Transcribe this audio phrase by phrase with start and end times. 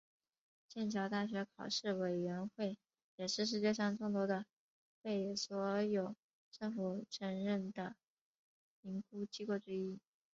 [0.67, 2.75] 剑桥大学考试委员会
[3.17, 4.47] 也是世界上众多的
[5.03, 6.15] 被所有
[6.51, 7.95] 政府承认的
[8.81, 9.99] 评估机构之一。